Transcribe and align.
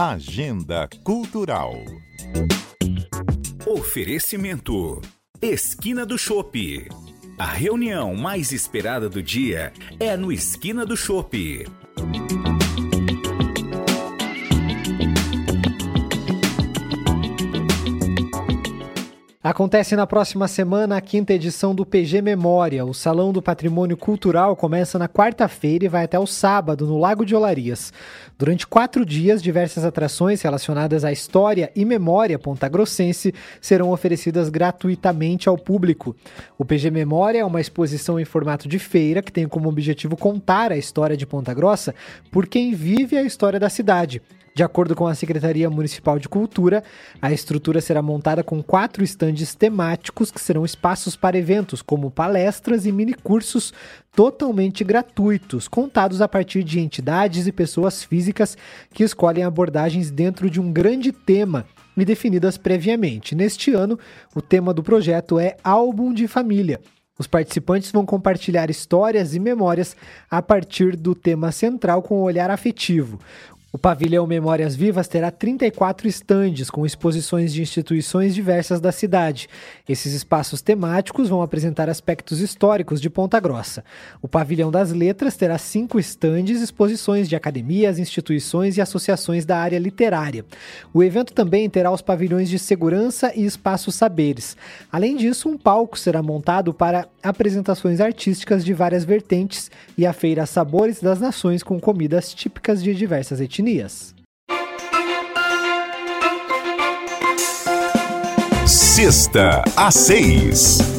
Agenda 0.00 0.88
Cultural. 1.02 1.72
Oferecimento: 3.66 5.02
Esquina 5.42 6.06
do 6.06 6.16
Chopp. 6.16 6.86
A 7.36 7.46
reunião 7.46 8.14
mais 8.14 8.52
esperada 8.52 9.08
do 9.08 9.20
dia 9.20 9.72
é 9.98 10.16
no 10.16 10.30
Esquina 10.30 10.86
do 10.86 10.96
Chopp. 10.96 11.66
Acontece 19.48 19.96
na 19.96 20.06
próxima 20.06 20.46
semana 20.46 20.98
a 20.98 21.00
quinta 21.00 21.32
edição 21.32 21.74
do 21.74 21.86
PG 21.86 22.20
Memória. 22.20 22.84
O 22.84 22.92
Salão 22.92 23.32
do 23.32 23.40
Patrimônio 23.40 23.96
Cultural 23.96 24.54
começa 24.54 24.98
na 24.98 25.08
quarta-feira 25.08 25.86
e 25.86 25.88
vai 25.88 26.04
até 26.04 26.18
o 26.18 26.26
sábado, 26.26 26.86
no 26.86 26.98
Lago 26.98 27.24
de 27.24 27.34
Olarias. 27.34 27.90
Durante 28.38 28.66
quatro 28.66 29.06
dias, 29.06 29.42
diversas 29.42 29.86
atrações 29.86 30.42
relacionadas 30.42 31.02
à 31.02 31.10
história 31.10 31.72
e 31.74 31.86
memória 31.86 32.38
pontagrossense 32.38 33.32
serão 33.58 33.90
oferecidas 33.90 34.50
gratuitamente 34.50 35.48
ao 35.48 35.56
público. 35.56 36.14
O 36.58 36.64
PG 36.66 36.90
Memória 36.90 37.38
é 37.38 37.44
uma 37.44 37.62
exposição 37.62 38.20
em 38.20 38.26
formato 38.26 38.68
de 38.68 38.78
feira 38.78 39.22
que 39.22 39.32
tem 39.32 39.48
como 39.48 39.70
objetivo 39.70 40.14
contar 40.14 40.72
a 40.72 40.76
história 40.76 41.16
de 41.16 41.26
Ponta 41.26 41.54
Grossa 41.54 41.94
por 42.30 42.46
quem 42.46 42.74
vive 42.74 43.16
a 43.16 43.22
história 43.22 43.58
da 43.58 43.70
cidade. 43.70 44.20
De 44.58 44.64
acordo 44.64 44.96
com 44.96 45.06
a 45.06 45.14
Secretaria 45.14 45.70
Municipal 45.70 46.18
de 46.18 46.28
Cultura, 46.28 46.82
a 47.22 47.30
estrutura 47.30 47.80
será 47.80 48.02
montada 48.02 48.42
com 48.42 48.60
quatro 48.60 49.04
estandes 49.04 49.54
temáticos 49.54 50.32
que 50.32 50.40
serão 50.40 50.64
espaços 50.64 51.14
para 51.14 51.38
eventos, 51.38 51.80
como 51.80 52.10
palestras 52.10 52.84
e 52.84 52.90
minicursos 52.90 53.72
totalmente 54.10 54.82
gratuitos, 54.82 55.68
contados 55.68 56.20
a 56.20 56.26
partir 56.26 56.64
de 56.64 56.80
entidades 56.80 57.46
e 57.46 57.52
pessoas 57.52 58.02
físicas 58.02 58.58
que 58.92 59.04
escolhem 59.04 59.44
abordagens 59.44 60.10
dentro 60.10 60.50
de 60.50 60.60
um 60.60 60.72
grande 60.72 61.12
tema 61.12 61.64
e 61.96 62.04
definidas 62.04 62.58
previamente. 62.58 63.36
Neste 63.36 63.72
ano, 63.72 63.96
o 64.34 64.42
tema 64.42 64.74
do 64.74 64.82
projeto 64.82 65.38
é 65.38 65.56
Álbum 65.62 66.12
de 66.12 66.26
Família. 66.26 66.80
Os 67.16 67.26
participantes 67.26 67.90
vão 67.90 68.06
compartilhar 68.06 68.70
histórias 68.70 69.34
e 69.34 69.40
memórias 69.40 69.96
a 70.30 70.40
partir 70.40 70.96
do 70.96 71.14
tema 71.14 71.50
central 71.50 72.00
com 72.02 72.16
o 72.16 72.22
olhar 72.22 72.48
afetivo. 72.48 73.18
O 73.70 73.76
pavilhão 73.76 74.26
Memórias 74.26 74.74
Vivas 74.74 75.08
terá 75.08 75.30
34 75.30 76.08
estandes 76.08 76.70
com 76.70 76.86
exposições 76.86 77.52
de 77.52 77.60
instituições 77.60 78.34
diversas 78.34 78.80
da 78.80 78.90
cidade. 78.90 79.46
Esses 79.86 80.14
espaços 80.14 80.62
temáticos 80.62 81.28
vão 81.28 81.42
apresentar 81.42 81.86
aspectos 81.86 82.40
históricos 82.40 82.98
de 82.98 83.10
Ponta 83.10 83.38
Grossa. 83.38 83.84
O 84.22 84.28
pavilhão 84.28 84.70
das 84.70 84.90
Letras 84.90 85.36
terá 85.36 85.58
cinco 85.58 86.00
estandes, 86.00 86.62
exposições 86.62 87.28
de 87.28 87.36
academias, 87.36 87.98
instituições 87.98 88.78
e 88.78 88.80
associações 88.80 89.44
da 89.44 89.58
área 89.58 89.78
literária. 89.78 90.46
O 90.94 91.02
evento 91.02 91.34
também 91.34 91.68
terá 91.68 91.92
os 91.92 92.00
pavilhões 92.00 92.48
de 92.48 92.58
segurança 92.58 93.34
e 93.36 93.44
espaços 93.44 93.94
saberes. 93.94 94.56
Além 94.90 95.14
disso, 95.14 95.46
um 95.46 95.58
palco 95.58 95.98
será 95.98 96.22
montado 96.22 96.72
para 96.72 97.06
apresentações 97.22 98.00
artísticas 98.00 98.64
de 98.64 98.72
várias 98.72 99.04
vertentes 99.04 99.70
e 99.96 100.06
a 100.06 100.14
feira 100.14 100.46
Sabores 100.46 101.02
das 101.02 101.20
Nações 101.20 101.62
com 101.62 101.78
comidas 101.78 102.32
típicas 102.32 102.82
de 102.82 102.94
diversas 102.94 103.42
etnias 103.42 103.57
etnias. 103.58 104.14
Sexta 108.66 109.64
a 109.76 109.90
seis. 109.90 110.97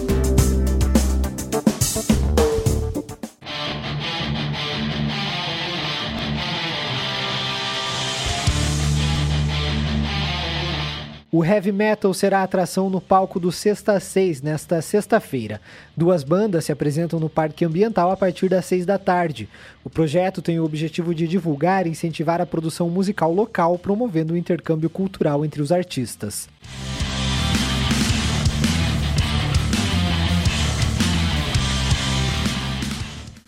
O 11.40 11.45
heavy 11.45 11.72
metal 11.72 12.14
será 12.14 12.44
atração 12.44 12.90
no 12.90 13.00
palco 13.00 13.40
do 13.40 13.50
Sexta 13.50 13.97
6 13.97 14.41
nesta 14.41 14.81
sexta-feira. 14.81 15.62
Duas 15.96 16.22
bandas 16.22 16.66
se 16.66 16.72
apresentam 16.74 17.18
no 17.18 17.30
Parque 17.30 17.63
Ambiental 17.63 18.12
a 18.12 18.18
partir 18.18 18.50
das 18.50 18.66
seis 18.66 18.86
da 18.86 18.97
tarde. 18.97 19.47
O 19.81 19.90
projeto 19.90 20.41
tem 20.41 20.59
o 20.59 20.66
objetivo 20.66 21.16
de 21.16 21.25
divulgar 21.30 21.88
e 21.88 21.91
incentivar 21.91 22.41
a 22.41 22.46
produção 22.46 22.90
musical 22.90 23.34
local, 23.34 23.80
promovendo 23.80 24.34
o 24.34 24.38
intercâmbio 24.38 24.90
cultural 24.90 25.46
entre 25.46 25.62
os 25.62 25.72
artistas. 25.72 26.50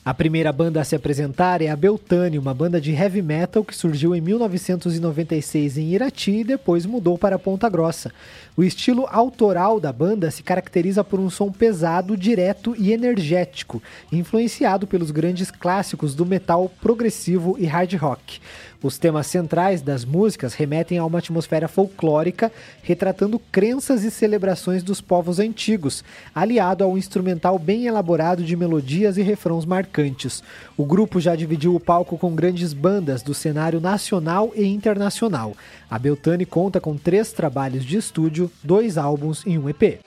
A 0.04 0.16
primeira 0.16 0.52
banda 0.52 0.82
a 0.82 0.84
se 0.84 0.96
apresentar 0.96 1.62
é 1.62 1.70
a 1.70 1.76
Beltane, 1.76 2.40
uma 2.40 2.56
banda 2.56 2.82
de 2.82 2.92
heavy 2.92 3.22
metal 3.22 3.64
que 3.64 3.76
surgiu 3.76 4.16
em 4.16 4.20
1996 4.20 5.78
em 5.78 5.90
Irati 5.90 6.32
e 6.32 6.44
depois 6.44 6.88
mudou 6.88 7.20
para 7.20 7.38
Ponta 7.38 7.70
Grossa. 7.70 8.12
O 8.58 8.64
estilo 8.64 9.08
autoral 9.12 9.80
da 9.80 9.94
banda 9.94 10.32
se 10.32 10.42
caracteriza 10.42 11.04
por 11.04 11.20
um 11.20 11.30
som 11.30 11.52
pesado, 11.52 12.18
direto 12.18 12.76
e 12.80 12.92
energético, 12.92 13.80
influenciado 14.12 14.88
pelos 14.88 15.12
grandes 15.12 15.52
clássicos 15.52 16.16
do 16.16 16.26
metal 16.26 16.68
progressivo 16.82 17.56
e 17.60 17.68
hard 17.68 17.94
rock. 17.94 18.42
Os 18.84 18.98
temas 18.98 19.28
centrais 19.28 19.82
das 19.82 20.04
músicas 20.04 20.56
remetem 20.56 20.98
a 20.98 21.06
uma 21.06 21.20
atmosfera 21.20 21.68
folclórica, 21.68 22.52
retratando 22.82 23.40
crenças 23.52 24.04
e 24.04 24.10
celebrações 24.10 24.82
dos 24.82 25.00
povos 25.00 25.40
antigos, 25.40 26.04
aliado 26.34 26.84
a 26.84 26.88
um 26.88 26.98
instrumental 26.98 27.60
bem 27.60 27.86
elaborado 27.86 28.44
de 28.44 28.56
melodias 28.56 29.18
e 29.18 29.22
refrãos 29.22 29.66
marcantes. 29.66 30.44
O 30.76 30.84
grupo 30.84 31.20
já 31.20 31.36
dividiu 31.36 31.76
o 31.76 31.80
palco 31.80 32.18
com 32.18 32.34
grandes 32.34 32.74
bandas 32.74 33.22
do 33.22 33.36
cenário 33.36 33.80
nacional 33.80 34.52
e 34.56 34.66
internacional. 34.66 35.56
A 35.90 36.00
Beltane 36.00 36.46
conta 36.46 36.82
com 36.82 36.98
três 36.98 37.32
trabalhos 37.32 37.86
de 37.86 37.98
estúdio, 37.98 38.52
dois 38.64 38.98
álbuns 38.98 39.44
e 39.46 39.60
um 39.60 39.70
EP. 39.70 40.00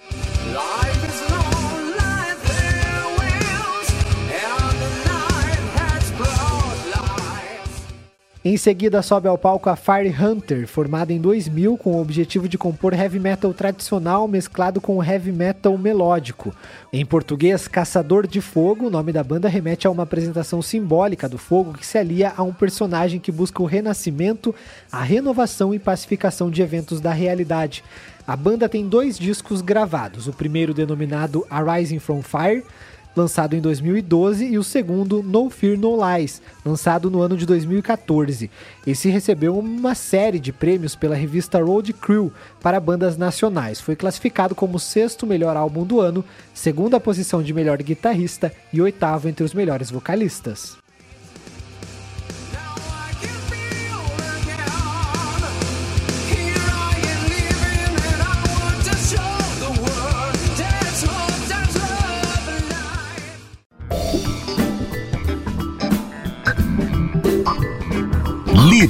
Em 8.47 8.59
seguida, 8.59 9.01
sobe 9.01 9.27
ao 9.27 9.39
palco 9.39 9.71
a 9.71 9.75
Fire 9.75 10.15
Hunter, 10.23 10.69
formada 10.69 11.15
em 11.15 11.19
2000 11.19 11.79
com 11.79 11.93
o 11.93 12.03
objetivo 12.03 12.47
de 12.47 12.59
compor 12.59 12.93
heavy 12.93 13.19
metal 13.19 13.55
tradicional 13.55 14.29
mesclado 14.29 14.83
com 14.83 15.03
heavy 15.03 15.33
metal 15.33 15.79
melódico. 15.79 16.55
Em 16.93 17.07
português, 17.07 17.67
Caçador 17.67 18.27
de 18.27 18.43
Fogo, 18.43 18.89
o 18.89 18.91
nome 18.91 19.13
da 19.13 19.25
banda 19.25 19.49
remete 19.49 19.87
a 19.87 19.91
uma 19.91 20.03
apresentação 20.03 20.61
simbólica 20.61 21.27
do 21.27 21.39
fogo 21.39 21.73
que 21.73 21.87
se 21.87 21.97
alia 21.97 22.35
a 22.37 22.43
um 22.43 22.53
personagem 22.53 23.19
que 23.19 23.33
busca 23.33 23.63
o 23.63 23.67
renascimento, 23.67 24.55
a 24.93 25.03
renovação 25.03 25.73
e 25.73 25.79
pacificação 25.79 26.51
de 26.51 26.61
eventos 26.61 27.01
da 27.01 27.13
realidade. 27.13 27.83
A 28.27 28.37
banda 28.37 28.69
tem 28.69 28.87
dois 28.87 29.19
discos 29.19 29.63
gravados, 29.63 30.29
o 30.29 30.35
primeiro 30.35 30.75
denominado 30.75 31.47
Arising 31.49 31.99
from 31.99 32.21
Fire, 32.21 32.63
lançado 33.17 33.55
em 33.55 33.61
2012, 33.61 34.45
e 34.47 34.59
o 34.59 34.65
segundo, 34.65 35.23
No 35.23 35.49
Fear 35.51 35.79
No 35.79 35.97
Lies, 35.97 36.43
lançado 36.65 37.11
no 37.11 37.21
ano 37.21 37.37
de 37.37 37.47
2014. 37.47 38.51
Esse 38.87 39.09
recebeu 39.09 39.59
uma 39.59 39.95
série 39.95 40.39
de 40.39 40.53
prêmios 40.53 40.95
pela 40.95 41.15
revista 41.15 41.63
Road 41.63 41.93
Crew 41.93 42.33
para 42.61 42.81
bandas 42.81 43.17
nacionais. 43.17 43.81
Foi 43.81 43.97
classificado 43.97 44.55
como 44.55 44.79
sexto 44.79 45.27
melhor 45.27 45.57
álbum 45.57 45.85
do 45.85 46.01
ano, 46.01 46.25
segunda 46.53 47.01
posição 47.01 47.43
de 47.43 47.55
melhor 47.55 47.79
guitarrista 47.83 48.53
e 48.73 48.81
oitavo 48.81 49.29
entre 49.29 49.45
os 49.45 49.55
melhores 49.55 49.91
vocalistas. 49.91 50.84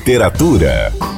Literatura. 0.05 1.14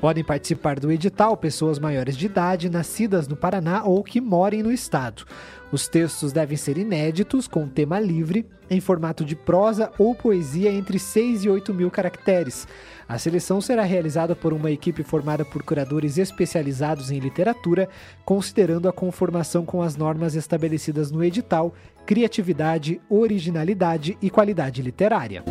Podem 0.00 0.22
participar 0.22 0.78
do 0.78 0.92
edital 0.92 1.36
pessoas 1.36 1.78
maiores 1.78 2.16
de 2.16 2.26
idade, 2.26 2.68
nascidas 2.68 3.26
no 3.26 3.36
Paraná 3.36 3.82
ou 3.84 4.04
que 4.04 4.20
morem 4.20 4.62
no 4.62 4.70
estado. 4.70 5.24
Os 5.72 5.88
textos 5.88 6.32
devem 6.32 6.56
ser 6.56 6.78
inéditos, 6.78 7.48
com 7.48 7.66
tema 7.66 7.98
livre, 7.98 8.46
em 8.70 8.80
formato 8.80 9.24
de 9.24 9.34
prosa 9.34 9.90
ou 9.98 10.14
poesia 10.14 10.70
entre 10.70 10.98
6 10.98 11.44
e 11.44 11.48
8 11.48 11.74
mil 11.74 11.90
caracteres. 11.90 12.68
A 13.08 13.18
seleção 13.18 13.60
será 13.60 13.82
realizada 13.82 14.36
por 14.36 14.52
uma 14.52 14.70
equipe 14.70 15.02
formada 15.02 15.44
por 15.44 15.62
curadores 15.62 16.18
especializados 16.18 17.10
em 17.10 17.18
literatura, 17.18 17.88
considerando 18.24 18.88
a 18.88 18.92
conformação 18.92 19.64
com 19.64 19.82
as 19.82 19.96
normas 19.96 20.34
estabelecidas 20.34 21.10
no 21.10 21.24
edital, 21.24 21.74
criatividade, 22.04 23.00
originalidade 23.08 24.16
e 24.20 24.30
qualidade 24.30 24.82
literária. 24.82 25.42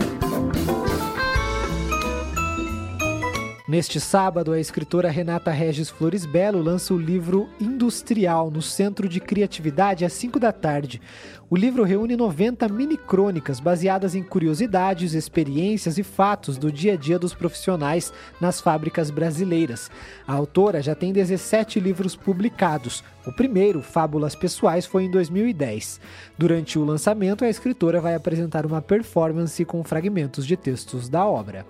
Neste 3.68 4.00
sábado, 4.00 4.52
a 4.52 4.60
escritora 4.60 5.10
Renata 5.10 5.50
Regis 5.50 5.90
Flores 5.90 6.24
Belo 6.24 6.62
lança 6.62 6.94
o 6.94 7.00
livro 7.00 7.50
Industrial 7.60 8.52
no 8.52 8.62
Centro 8.62 9.10
de 9.10 9.20
Criatividade 9.20 10.06
às 10.06 10.14
5 10.14 10.40
da 10.40 10.52
tarde. 10.52 11.02
O 11.50 11.56
livro 11.56 11.82
reúne 11.82 12.16
90 12.16 12.70
mini-crônicas 12.70 13.60
baseadas 13.60 14.14
em 14.14 14.22
curiosidades, 14.22 15.16
experiências 15.16 15.98
e 15.98 16.04
fatos 16.04 16.60
do 16.60 16.72
dia 16.72 16.94
a 16.94 16.96
dia 16.96 17.18
dos 17.18 17.34
profissionais 17.34 18.14
nas 18.40 18.62
fábricas 18.62 19.10
brasileiras. 19.10 19.90
A 20.28 20.34
autora 20.34 20.80
já 20.80 20.94
tem 20.94 21.12
17 21.12 21.80
livros 21.80 22.16
publicados. 22.16 23.04
O 23.26 23.32
primeiro, 23.32 23.82
Fábulas 23.82 24.36
Pessoais, 24.36 24.86
foi 24.86 25.06
em 25.06 25.10
2010. 25.10 26.00
Durante 26.38 26.78
o 26.78 26.86
lançamento, 26.86 27.44
a 27.44 27.50
escritora 27.50 28.00
vai 28.00 28.14
apresentar 28.14 28.64
uma 28.64 28.80
performance 28.80 29.66
com 29.66 29.84
fragmentos 29.84 30.46
de 30.46 30.56
textos 30.56 31.10
da 31.10 31.26
obra. 31.26 31.66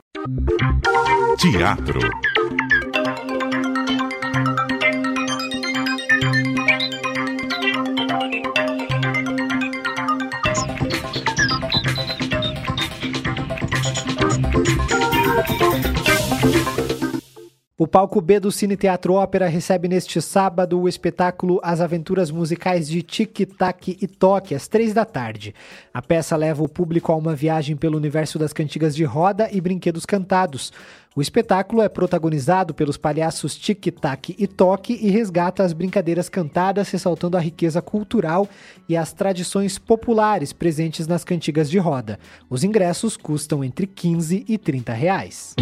Teatro. 1.38 2.00
O 17.85 17.87
palco 17.87 18.19
B 18.19 18.39
do 18.39 18.51
Cine 18.51 18.75
Teatro 18.75 19.13
Ópera 19.13 19.47
recebe 19.47 19.87
neste 19.87 20.19
sábado 20.19 20.81
o 20.81 20.89
espetáculo 20.89 21.59
As 21.61 21.79
Aventuras 21.79 22.31
Musicais 22.31 22.87
de 22.87 23.03
Tic 23.03 23.41
Tac 23.55 23.95
e 24.01 24.07
Toque, 24.07 24.55
às 24.55 24.67
três 24.67 24.91
da 24.91 25.05
tarde. 25.05 25.53
A 25.93 26.01
peça 26.01 26.35
leva 26.35 26.63
o 26.63 26.67
público 26.67 27.11
a 27.11 27.15
uma 27.15 27.35
viagem 27.35 27.75
pelo 27.75 27.95
universo 27.95 28.39
das 28.39 28.51
cantigas 28.51 28.95
de 28.95 29.03
roda 29.03 29.49
e 29.51 29.61
brinquedos 29.61 30.03
cantados. 30.03 30.73
O 31.15 31.21
espetáculo 31.21 31.83
é 31.83 31.87
protagonizado 31.87 32.73
pelos 32.73 32.97
palhaços 32.97 33.55
Tic 33.55 33.85
Tac 34.01 34.35
e 34.35 34.47
Toque 34.47 34.97
e 34.99 35.11
resgata 35.11 35.61
as 35.61 35.71
brincadeiras 35.71 36.27
cantadas, 36.27 36.89
ressaltando 36.89 37.38
a 37.38 37.39
riqueza 37.39 37.83
cultural 37.83 38.49
e 38.89 38.97
as 38.97 39.13
tradições 39.13 39.77
populares 39.77 40.51
presentes 40.51 41.05
nas 41.05 41.23
cantigas 41.23 41.69
de 41.69 41.77
roda. 41.77 42.17
Os 42.49 42.63
ingressos 42.63 43.15
custam 43.15 43.63
entre 43.63 43.85
15 43.85 44.43
e 44.49 44.57
30 44.57 44.91
reais. 44.91 45.53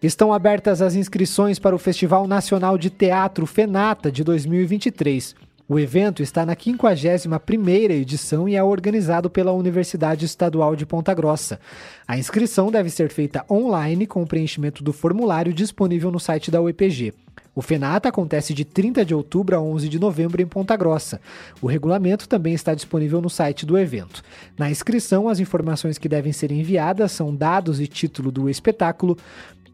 Estão 0.00 0.32
abertas 0.32 0.80
as 0.80 0.94
inscrições 0.94 1.58
para 1.58 1.74
o 1.74 1.78
Festival 1.78 2.28
Nacional 2.28 2.78
de 2.78 2.88
Teatro 2.88 3.44
FENATA 3.46 4.12
de 4.12 4.22
2023. 4.22 5.34
O 5.68 5.76
evento 5.76 6.22
está 6.22 6.46
na 6.46 6.54
51ª 6.54 7.90
edição 7.90 8.48
e 8.48 8.54
é 8.54 8.62
organizado 8.62 9.28
pela 9.28 9.50
Universidade 9.50 10.24
Estadual 10.24 10.76
de 10.76 10.86
Ponta 10.86 11.12
Grossa. 11.12 11.58
A 12.06 12.16
inscrição 12.16 12.70
deve 12.70 12.90
ser 12.90 13.10
feita 13.10 13.44
online 13.50 14.06
com 14.06 14.22
o 14.22 14.26
preenchimento 14.26 14.84
do 14.84 14.92
formulário 14.92 15.52
disponível 15.52 16.12
no 16.12 16.20
site 16.20 16.48
da 16.48 16.62
UEPG. 16.62 17.12
O 17.58 17.60
FENATA 17.60 18.08
acontece 18.08 18.54
de 18.54 18.64
30 18.64 19.04
de 19.04 19.12
outubro 19.12 19.56
a 19.56 19.60
11 19.60 19.88
de 19.88 19.98
novembro 19.98 20.40
em 20.40 20.46
Ponta 20.46 20.76
Grossa. 20.76 21.20
O 21.60 21.66
regulamento 21.66 22.28
também 22.28 22.54
está 22.54 22.72
disponível 22.72 23.20
no 23.20 23.28
site 23.28 23.66
do 23.66 23.76
evento. 23.76 24.22
Na 24.56 24.70
inscrição, 24.70 25.28
as 25.28 25.40
informações 25.40 25.98
que 25.98 26.08
devem 26.08 26.32
ser 26.32 26.52
enviadas 26.52 27.10
são 27.10 27.34
dados 27.34 27.80
e 27.80 27.88
título 27.88 28.30
do 28.30 28.48
espetáculo, 28.48 29.18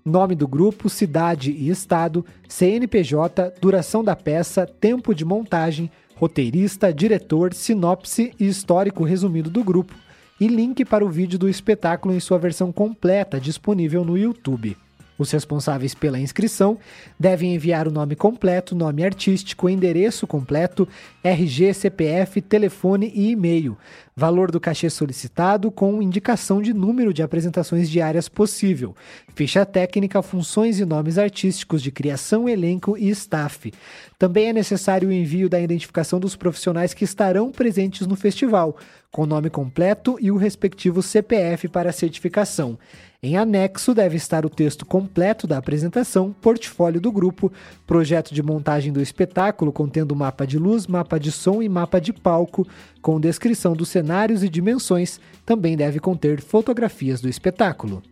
nome 0.05 0.35
do 0.35 0.47
grupo, 0.47 0.91
cidade 0.91 1.51
e 1.51 1.71
estado, 1.71 2.25
CNPJ, 2.47 3.55
duração 3.61 4.05
da 4.05 4.15
peça, 4.15 4.67
tempo 4.67 5.15
de 5.15 5.25
montagem, 5.25 5.91
roteirista, 6.15 6.93
diretor, 6.93 7.55
sinopse 7.55 8.35
e 8.39 8.47
histórico 8.47 9.03
resumido 9.03 9.49
do 9.49 9.65
grupo, 9.65 9.95
e 10.39 10.47
link 10.47 10.85
para 10.85 11.05
o 11.05 11.09
vídeo 11.09 11.39
do 11.39 11.49
espetáculo 11.49 12.15
em 12.15 12.21
sua 12.21 12.39
versão 12.39 12.71
completa 12.71 13.41
disponível 13.41 14.05
no 14.05 14.19
YouTube. 14.19 14.77
Os 15.17 15.31
responsáveis 15.31 15.95
pela 15.95 16.19
inscrição 16.19 16.79
devem 17.19 17.55
enviar 17.55 17.87
o 17.87 17.93
nome 17.93 18.17
completo, 18.17 18.75
nome 18.75 19.05
artístico, 19.05 19.69
endereço 19.69 20.27
completo, 20.27 20.89
RG, 21.23 21.73
CPF, 21.73 22.41
telefone 22.41 23.13
e 23.15 23.31
e-mail. 23.31 23.79
Valor 24.17 24.51
do 24.51 24.61
cachê 24.61 24.89
solicitado 24.91 25.71
com 25.71 26.01
indicação 26.03 26.63
de 26.63 26.73
número 26.73 27.13
de 27.13 27.23
apresentações 27.23 27.91
diárias 27.91 28.29
possível. 28.29 28.95
Ficha 29.35 29.65
técnica, 29.67 30.23
funções 30.23 30.79
e 30.79 30.85
nomes 30.85 31.19
artísticos 31.19 31.83
de 31.83 31.91
criação, 31.91 32.49
elenco 32.49 32.97
e 32.97 33.09
staff. 33.11 33.73
Também 34.19 34.49
é 34.49 34.53
necessário 34.53 35.09
o 35.09 35.13
envio 35.13 35.49
da 35.49 35.61
identificação 35.61 36.21
dos 36.21 36.37
profissionais 36.37 36.95
que 36.95 37.05
estarão 37.05 37.51
presentes 37.51 38.07
no 38.07 38.15
festival, 38.15 38.77
com 39.11 39.27
nome 39.27 39.51
completo 39.51 40.17
e 40.21 40.31
o 40.31 40.37
respectivo 40.37 41.03
CPF 41.03 41.69
para 41.69 41.93
certificação. 41.93 42.79
Em 43.27 43.39
anexo 43.39 43.95
deve 43.95 44.19
estar 44.19 44.45
o 44.45 44.51
texto 44.51 44.85
completo 44.85 45.47
da 45.47 45.57
apresentação, 45.57 46.31
portfólio 46.43 47.01
do 47.01 47.11
grupo, 47.11 47.51
projeto 47.87 48.35
de 48.35 48.43
montagem 48.43 48.93
do 48.93 49.01
espetáculo 49.01 49.73
contendo 49.73 50.15
mapa 50.15 50.47
de 50.47 50.59
luz, 50.59 50.87
mapa 50.87 51.19
de 51.19 51.33
som 51.33 51.63
e 51.63 51.69
mapa 51.69 51.99
de 51.99 52.13
palco, 52.13 52.69
com 53.01 53.19
descrição 53.19 53.73
dos 53.73 53.89
cenários 53.89 54.43
e 54.43 54.49
dimensões. 54.51 55.19
Também 55.47 55.75
deve 55.75 56.01
conter 56.01 56.43
fotografias 56.43 57.23
do 57.23 57.29
espetáculo. 57.31 58.03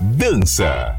Dança. 0.00 0.98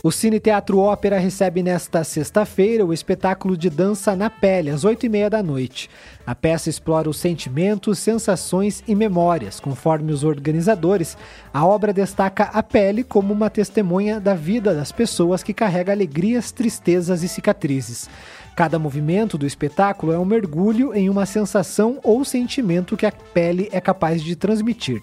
O 0.00 0.12
Cine 0.12 0.38
Teatro 0.38 0.78
Ópera 0.78 1.18
recebe 1.18 1.60
nesta 1.60 2.04
sexta-feira 2.04 2.86
o 2.86 2.92
espetáculo 2.92 3.56
de 3.56 3.68
dança 3.68 4.14
na 4.14 4.30
pele, 4.30 4.70
às 4.70 4.84
oito 4.84 5.04
e 5.04 5.08
meia 5.08 5.28
da 5.28 5.42
noite. 5.42 5.90
A 6.28 6.34
peça 6.34 6.68
explora 6.68 7.08
os 7.08 7.16
sentimentos, 7.16 7.98
sensações 7.98 8.84
e 8.86 8.94
memórias. 8.94 9.58
Conforme 9.58 10.12
os 10.12 10.24
organizadores, 10.24 11.16
a 11.54 11.64
obra 11.64 11.90
destaca 11.90 12.50
a 12.52 12.62
pele 12.62 13.02
como 13.02 13.32
uma 13.32 13.48
testemunha 13.48 14.20
da 14.20 14.34
vida 14.34 14.74
das 14.74 14.92
pessoas 14.92 15.42
que 15.42 15.54
carrega 15.54 15.90
alegrias, 15.90 16.52
tristezas 16.52 17.22
e 17.22 17.28
cicatrizes. 17.28 18.10
Cada 18.54 18.78
movimento 18.78 19.38
do 19.38 19.46
espetáculo 19.46 20.12
é 20.12 20.18
um 20.18 20.24
mergulho 20.26 20.94
em 20.94 21.08
uma 21.08 21.24
sensação 21.24 21.98
ou 22.02 22.22
sentimento 22.26 22.94
que 22.94 23.06
a 23.06 23.12
pele 23.32 23.70
é 23.72 23.80
capaz 23.80 24.22
de 24.22 24.36
transmitir. 24.36 25.00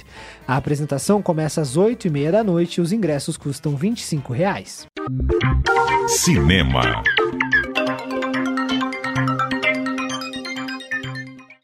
A 0.48 0.56
apresentação 0.56 1.24
começa 1.24 1.60
às 1.60 1.76
8 1.76 2.06
e 2.06 2.10
meia 2.12 2.34
da 2.34 2.44
noite 2.44 2.78
e 2.78 2.82
os 2.82 2.92
ingressos 2.94 3.36
custam 3.36 3.76
25 3.76 4.32
reais. 4.32 4.86
Cinema. 6.08 7.02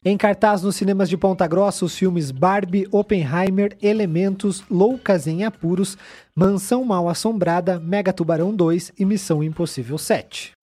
Em 0.04 0.16
cartaz 0.16 0.62
nos 0.64 0.74
cinemas 0.74 1.08
de 1.08 1.16
Ponta 1.16 1.46
Grossa, 1.46 1.84
os 1.84 1.96
filmes 1.96 2.32
Barbie, 2.32 2.88
Oppenheimer, 2.90 3.76
Elementos, 3.80 4.64
Loucas 4.68 5.28
em 5.28 5.44
Apuros, 5.44 5.96
Mansão 6.34 6.84
Mal 6.84 7.08
Assombrada, 7.08 7.78
Mega 7.78 8.12
Tubarão 8.12 8.52
2 8.52 8.94
e 8.98 9.04
Missão 9.04 9.44
Impossível 9.44 9.96
7. 9.96 10.54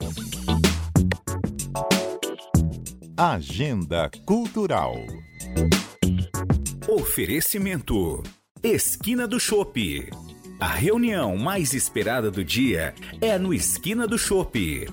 Agenda 3.15 4.11
Cultural. 4.25 4.93
Oferecimento: 6.89 8.21
Esquina 8.61 9.25
do 9.25 9.39
Chopp. 9.39 10.09
A 10.59 10.67
reunião 10.67 11.37
mais 11.37 11.73
esperada 11.73 12.29
do 12.29 12.43
dia 12.43 12.93
é 13.21 13.37
no 13.37 13.53
Esquina 13.53 14.05
do 14.05 14.17
Chopp. 14.17 14.85